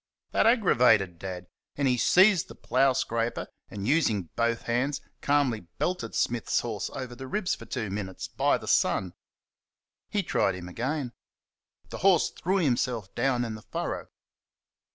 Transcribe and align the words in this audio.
That 0.31 0.47
aggravated 0.47 1.19
Dad, 1.19 1.45
and 1.75 1.87
he 1.87 1.95
seized 1.95 2.47
the 2.47 2.55
plough 2.55 2.93
scraper, 2.93 3.45
and, 3.69 3.87
using 3.87 4.29
both 4.35 4.63
hands, 4.63 4.99
calmly 5.21 5.67
belted 5.77 6.15
Smith's 6.15 6.61
horse 6.61 6.89
over 6.95 7.13
the 7.13 7.27
ribs 7.27 7.53
for 7.53 7.65
two 7.65 7.91
minutes, 7.91 8.27
by 8.27 8.57
the 8.57 8.67
sun. 8.67 9.13
He 10.09 10.23
tried 10.23 10.55
him 10.55 10.67
again. 10.67 11.13
The 11.89 11.99
horse 11.99 12.31
threw 12.31 12.57
himself 12.57 13.13
down 13.13 13.45
in 13.45 13.53
the 13.53 13.61
furrow. 13.61 14.07